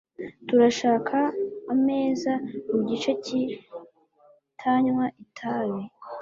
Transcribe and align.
Turashaka 0.47 1.17
ameza 1.73 2.33
mugice 2.71 3.11
kitanywa 3.23 5.05
itabi. 5.23 5.81